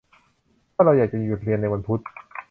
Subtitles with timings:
[0.73, 2.01] ถ้าเราอยากจะหยุดเรียนในวันพุธ